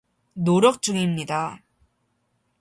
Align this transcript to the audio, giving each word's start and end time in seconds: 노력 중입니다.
노력 0.33 0.81
중입니다. 0.81 1.61